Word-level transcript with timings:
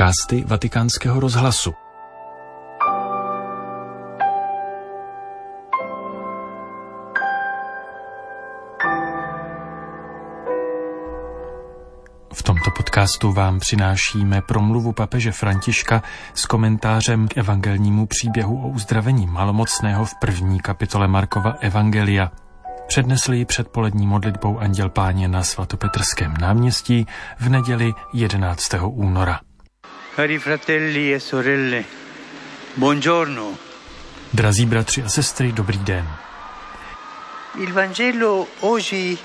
podcasty 0.00 0.44
Vatikánského 0.46 1.20
rozhlasu. 1.20 1.72
V 12.32 12.42
tomto 12.42 12.70
podcastu 12.76 13.32
vám 13.32 13.58
přinášíme 13.58 14.42
promluvu 14.42 14.92
papeže 14.92 15.32
Františka 15.32 16.02
s 16.34 16.46
komentářem 16.46 17.28
k 17.28 17.36
evangelnímu 17.36 18.06
příběhu 18.06 18.64
o 18.64 18.68
uzdravení 18.68 19.26
malomocného 19.26 20.04
v 20.04 20.14
první 20.20 20.60
kapitole 20.60 21.08
Markova 21.08 21.50
Evangelia– 21.60 22.30
Přednesli 22.86 23.38
ji 23.38 23.44
předpolední 23.44 24.06
modlitbou 24.06 24.58
Anděl 24.58 24.88
Páně 24.88 25.28
na 25.28 25.42
svatopetrském 25.42 26.34
náměstí 26.40 27.06
v 27.38 27.48
neděli 27.48 27.92
11. 28.12 28.74
února. 28.88 29.40
Cari 30.20 30.38
fratelli 30.38 31.14
e 31.14 31.18
sorelle, 31.18 31.82
buongiorno. 32.74 33.56
Drazí 34.30 34.66
bratři 34.66 35.02
a 35.02 35.08
sestry, 35.08 35.52
dobrý 35.52 35.78
den. 35.78 36.06
Il 37.58 37.72
Vangelo 37.72 38.46
oggi 38.60 39.18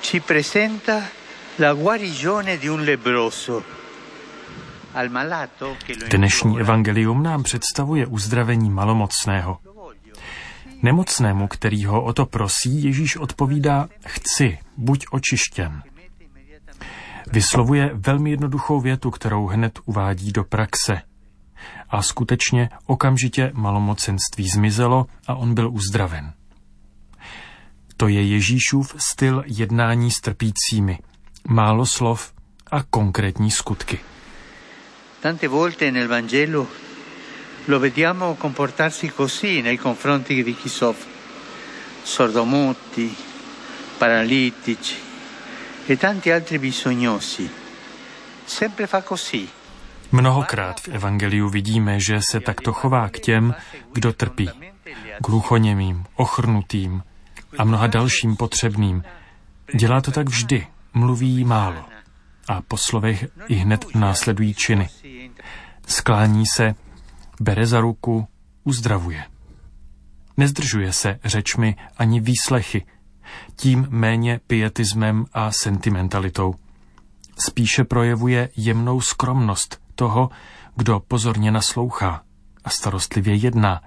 ci 0.00 0.20
presenta 0.20 1.08
la 1.54 1.72
guarigione 1.72 2.58
di 2.58 2.68
un 2.68 2.84
lebroso. 2.84 3.62
Dnešní 6.10 6.60
evangelium 6.60 7.22
nám 7.22 7.42
představuje 7.42 8.06
uzdravení 8.06 8.70
malomocného. 8.70 9.58
Nemocnému, 10.82 11.48
který 11.48 11.84
ho 11.84 12.04
o 12.04 12.12
to 12.12 12.26
prosí, 12.26 12.84
Ježíš 12.84 13.16
odpovídá, 13.16 13.88
chci, 14.06 14.58
buď 14.76 15.06
očištěn. 15.10 15.82
Vyslovuje 17.32 17.90
velmi 17.94 18.30
jednoduchou 18.30 18.80
větu, 18.80 19.10
kterou 19.10 19.46
hned 19.46 19.78
uvádí 19.84 20.32
do 20.32 20.44
praxe. 20.44 21.02
A 21.90 22.02
skutečně 22.02 22.68
okamžitě 22.86 23.50
malomocenství 23.54 24.48
zmizelo 24.48 25.06
a 25.26 25.34
on 25.34 25.54
byl 25.54 25.70
uzdraven. 25.70 26.32
To 27.96 28.08
je 28.08 28.22
Ježíšův 28.22 28.94
styl 28.98 29.44
jednání 29.46 30.10
s 30.10 30.20
trpícími. 30.20 30.98
Málo 31.48 31.86
slov 31.86 32.32
a 32.70 32.82
konkrétní 32.82 33.50
skutky. 33.50 33.98
Tante 35.20 35.48
volte 35.48 35.90
nel 35.90 36.08
Vangelo 36.08 36.66
lo 37.68 37.80
vediamo 37.80 38.36
comportarsi 38.40 39.08
così 39.08 39.62
nei 39.62 39.78
confronti 39.78 40.44
di 40.44 40.54
chi 40.54 40.68
soffre, 40.68 41.10
sordomuti, 42.04 43.16
paralitici 43.98 45.05
e 45.88 45.96
tanti 45.96 46.32
altri 46.32 46.58
bisognosi. 46.58 47.50
Sempre 48.44 48.86
fa 48.86 49.02
così. 49.02 49.48
Mnohokrát 50.12 50.80
v 50.80 50.88
Evangeliu 50.88 51.48
vidíme, 51.48 52.00
že 52.00 52.20
se 52.30 52.40
takto 52.40 52.72
chová 52.72 53.08
k 53.08 53.18
těm, 53.18 53.54
kdo 53.92 54.12
trpí, 54.12 54.50
k 55.22 55.28
hluchoněmým, 55.28 56.04
ochrnutým 56.14 57.02
a 57.58 57.64
mnoha 57.64 57.86
dalším 57.86 58.36
potřebným. 58.36 59.04
Dělá 59.74 60.00
to 60.00 60.10
tak 60.10 60.28
vždy, 60.28 60.66
mluví 60.94 61.44
málo 61.44 61.84
a 62.48 62.62
po 62.62 62.76
slovech 62.76 63.26
i 63.48 63.54
hned 63.54 63.94
následují 63.94 64.54
činy. 64.54 64.88
Sklání 65.86 66.46
se 66.46 66.74
bere 67.40 67.66
za 67.66 67.80
ruku, 67.80 68.28
uzdravuje. 68.64 69.24
Nezdržuje 70.36 70.92
se 70.92 71.18
řečmi 71.24 71.76
ani 71.98 72.20
výslechy, 72.20 72.86
tím 73.56 73.86
méně 73.90 74.40
pietismem 74.46 75.24
a 75.32 75.52
sentimentalitou. 75.52 76.54
Spíše 77.46 77.84
projevuje 77.84 78.48
jemnou 78.56 79.00
skromnost 79.00 79.80
toho, 79.94 80.30
kdo 80.76 81.00
pozorně 81.08 81.50
naslouchá 81.52 82.22
a 82.64 82.70
starostlivě 82.70 83.34
jedná, 83.34 83.80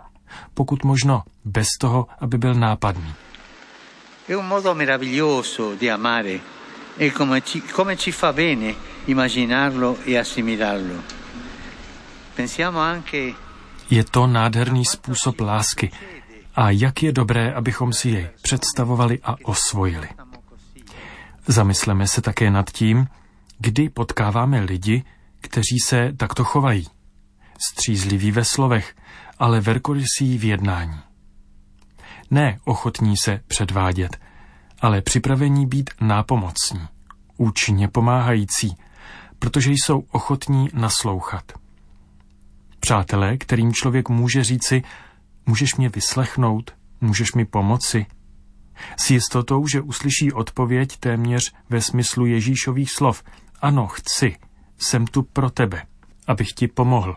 pokud 0.53 0.83
možno 0.83 1.23
bez 1.45 1.67
toho, 1.79 2.07
aby 2.19 2.37
byl 2.37 2.53
nápadný. 2.53 3.13
È 4.27 4.37
un 4.37 4.47
modo 4.47 4.75
meraviglioso 4.75 5.75
di 5.75 5.89
amare 5.91 6.39
e 6.97 7.11
come 7.11 7.41
ci, 7.41 7.61
come 7.61 7.97
ci 7.97 8.11
fa 8.11 8.33
bene 8.33 8.75
immaginarlo 9.05 9.97
e 10.05 10.19
assimilarlo. 10.19 11.03
Je 13.89 14.03
to 14.03 14.27
nádherný 14.27 14.85
způsob 14.85 15.39
lásky 15.39 15.91
a 16.59 16.69
jak 16.69 17.03
je 17.03 17.11
dobré, 17.11 17.53
abychom 17.53 17.93
si 17.93 18.09
jej 18.09 18.29
představovali 18.41 19.19
a 19.23 19.35
osvojili. 19.43 20.07
Zamysleme 21.47 22.07
se 22.07 22.21
také 22.21 22.51
nad 22.51 22.69
tím, 22.71 23.07
kdy 23.59 23.89
potkáváme 23.89 24.61
lidi, 24.61 25.03
kteří 25.41 25.79
se 25.85 26.13
takto 26.17 26.43
chovají. 26.43 26.87
Střízliví 27.71 28.31
ve 28.31 28.45
slovech, 28.45 28.95
ale 29.37 29.61
verkorysí 29.61 30.37
v 30.37 30.43
jednání. 30.43 30.99
Ne 32.31 32.59
ochotní 32.65 33.17
se 33.17 33.41
předvádět, 33.47 34.17
ale 34.81 35.01
připravení 35.01 35.65
být 35.65 35.89
nápomocní, 36.01 36.87
účinně 37.37 37.87
pomáhající, 37.87 38.75
protože 39.39 39.71
jsou 39.71 40.03
ochotní 40.11 40.69
naslouchat. 40.73 41.51
Přátelé, 42.79 43.37
kterým 43.37 43.73
člověk 43.73 44.09
může 44.09 44.43
říci, 44.43 44.83
můžeš 45.49 45.75
mě 45.75 45.89
vyslechnout, 45.89 46.73
můžeš 47.01 47.33
mi 47.33 47.45
pomoci. 47.45 48.05
S 48.97 49.11
jistotou, 49.11 49.67
že 49.67 49.81
uslyší 49.81 50.31
odpověď 50.31 50.97
téměř 50.97 51.53
ve 51.69 51.81
smyslu 51.81 52.25
Ježíšových 52.25 52.91
slov. 52.91 53.23
Ano, 53.61 53.87
chci, 53.87 54.35
jsem 54.77 55.07
tu 55.07 55.23
pro 55.23 55.49
tebe, 55.49 55.83
abych 56.27 56.47
ti 56.47 56.67
pomohl. 56.67 57.15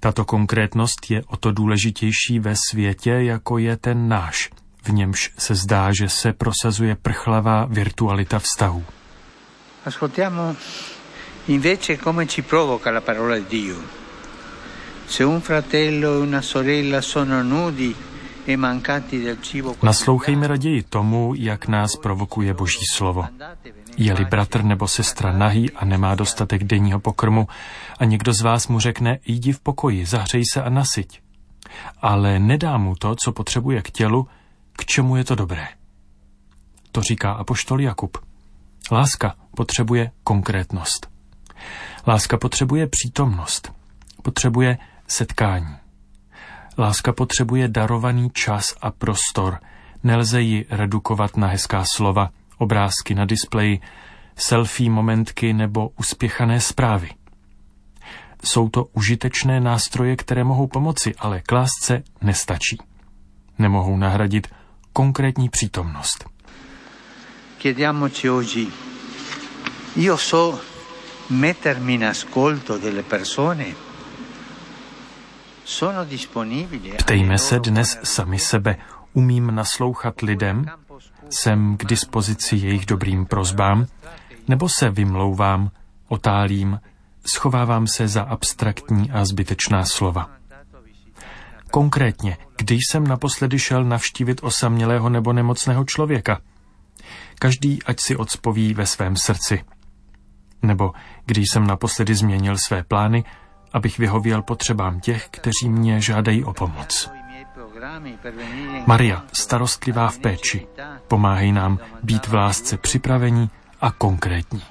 Tato 0.00 0.24
konkrétnost 0.24 1.10
je 1.10 1.22
o 1.26 1.36
to 1.36 1.52
důležitější 1.52 2.38
ve 2.38 2.54
světě, 2.70 3.10
jako 3.10 3.58
je 3.58 3.76
ten 3.76 4.08
náš, 4.08 4.50
v 4.82 4.88
němž 4.88 5.32
se 5.38 5.54
zdá, 5.54 5.90
že 6.00 6.08
se 6.08 6.32
prosazuje 6.32 6.94
prchlavá 6.94 7.64
virtualita 7.64 8.38
vztahů. 8.38 8.84
Ascoltiamo 9.84 10.56
Invece 11.46 11.96
come 11.96 12.26
ci 12.26 12.42
provoca 12.42 12.90
la 12.90 13.00
parola 13.00 13.38
di 13.38 13.44
Dio? 13.48 14.03
Naslouchejme 19.82 20.46
raději 20.46 20.82
tomu, 20.82 21.34
jak 21.36 21.68
nás 21.68 21.96
provokuje 21.96 22.54
Boží 22.54 22.84
slovo. 22.94 23.26
Je-li 23.96 24.24
bratr 24.24 24.64
nebo 24.64 24.88
sestra 24.88 25.32
nahý 25.32 25.70
a 25.70 25.84
nemá 25.84 26.14
dostatek 26.14 26.64
denního 26.64 27.00
pokrmu 27.00 27.48
a 27.98 28.04
někdo 28.04 28.32
z 28.32 28.40
vás 28.40 28.68
mu 28.68 28.80
řekne, 28.80 29.18
jdi 29.26 29.52
v 29.52 29.60
pokoji, 29.60 30.06
zahřej 30.06 30.42
se 30.52 30.62
a 30.62 30.68
nasyť. 30.68 31.20
Ale 32.02 32.38
nedá 32.38 32.76
mu 32.78 32.94
to, 32.94 33.14
co 33.24 33.32
potřebuje 33.32 33.82
k 33.82 33.90
tělu, 33.90 34.28
k 34.72 34.84
čemu 34.84 35.16
je 35.16 35.24
to 35.24 35.34
dobré. 35.34 35.68
To 36.92 37.00
říká 37.02 37.32
apoštol 37.32 37.80
Jakub. 37.80 38.18
Láska 38.92 39.34
potřebuje 39.56 40.10
konkrétnost. 40.24 41.08
Láska 42.06 42.36
potřebuje 42.36 42.86
přítomnost, 42.86 43.72
potřebuje 44.22 44.78
setkání. 45.06 45.76
Láska 46.78 47.12
potřebuje 47.12 47.68
darovaný 47.68 48.30
čas 48.30 48.64
a 48.80 48.90
prostor. 48.90 49.58
Nelze 50.02 50.40
ji 50.40 50.66
redukovat 50.70 51.36
na 51.36 51.46
hezká 51.46 51.84
slova, 51.94 52.30
obrázky 52.58 53.14
na 53.14 53.24
displeji, 53.24 53.80
selfie 54.36 54.90
momentky 54.90 55.52
nebo 55.52 55.90
uspěchané 55.98 56.60
zprávy. 56.60 57.10
Jsou 58.44 58.68
to 58.68 58.84
užitečné 58.84 59.60
nástroje, 59.60 60.16
které 60.16 60.44
mohou 60.44 60.66
pomoci, 60.66 61.14
ale 61.18 61.40
k 61.40 61.52
lásce 61.52 62.02
nestačí. 62.22 62.78
Nemohou 63.58 63.96
nahradit 63.96 64.46
konkrétní 64.92 65.48
přítomnost. 65.48 66.24
Chiediamoci 67.58 68.30
oggi, 68.30 68.68
io 69.96 70.18
so 70.18 70.60
mettermi 71.30 71.94
in 71.94 72.04
ascolto 72.04 72.78
delle 72.78 73.02
persone. 73.02 73.93
Ptejme 76.98 77.38
se 77.38 77.58
dnes 77.58 77.98
sami 78.02 78.38
sebe. 78.38 78.76
Umím 79.12 79.54
naslouchat 79.54 80.20
lidem? 80.20 80.66
Jsem 81.30 81.76
k 81.76 81.84
dispozici 81.84 82.56
jejich 82.56 82.86
dobrým 82.86 83.26
prozbám? 83.26 83.86
Nebo 84.48 84.68
se 84.68 84.90
vymlouvám, 84.90 85.70
otálím, 86.08 86.80
schovávám 87.26 87.86
se 87.86 88.08
za 88.08 88.22
abstraktní 88.22 89.10
a 89.10 89.24
zbytečná 89.24 89.84
slova? 89.84 90.30
Konkrétně, 91.70 92.36
když 92.56 92.80
jsem 92.90 93.06
naposledy 93.06 93.58
šel 93.58 93.84
navštívit 93.84 94.40
osamělého 94.42 95.08
nebo 95.08 95.32
nemocného 95.32 95.84
člověka? 95.84 96.40
Každý 97.38 97.82
ať 97.82 98.00
si 98.00 98.16
odspoví 98.16 98.74
ve 98.74 98.86
svém 98.86 99.16
srdci 99.16 99.64
nebo 100.64 100.92
když 101.26 101.44
jsem 101.52 101.66
naposledy 101.66 102.14
změnil 102.14 102.56
své 102.66 102.82
plány, 102.82 103.24
abych 103.74 103.98
vyhověl 103.98 104.42
potřebám 104.42 105.00
těch, 105.00 105.28
kteří 105.30 105.68
mě 105.68 106.00
žádají 106.00 106.44
o 106.44 106.52
pomoc. 106.52 107.10
Maria, 108.86 109.22
starostlivá 109.32 110.08
v 110.08 110.18
péči, 110.18 110.66
pomáhej 111.08 111.52
nám 111.52 111.78
být 112.02 112.26
v 112.26 112.34
lásce 112.34 112.76
připravení 112.76 113.50
a 113.80 113.90
konkrétní. 113.90 114.62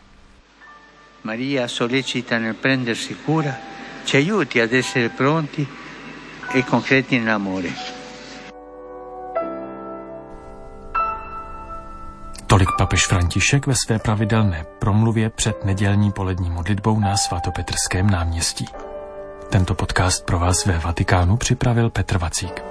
Maria 1.23 1.67
sollecita 1.67 2.39
nel 2.39 2.53
prendersi 2.53 3.15
cura, 3.25 3.55
ci 4.05 4.17
aiuti 4.17 4.61
ad 4.61 4.73
essere 4.73 5.09
pronti 5.09 5.67
e 6.55 6.63
concreti 6.63 7.19
nell'amore. 7.19 7.69
Tolik 12.47 12.69
papež 12.77 13.07
František 13.07 13.67
ve 13.67 13.73
své 13.75 13.99
pravidelné 13.99 14.65
promluvě 14.79 15.29
před 15.29 15.65
nedělní 15.65 16.11
polední 16.11 16.49
modlitbou 16.49 16.99
na 16.99 17.17
svatopetrském 17.17 18.09
náměstí. 18.09 18.65
Tento 19.49 19.75
podcast 19.75 20.25
pro 20.25 20.39
vás 20.39 20.65
ve 20.65 20.79
Vatikánu 20.79 21.37
připravil 21.37 21.89
Petr 21.89 22.17
Vacík. 22.17 22.63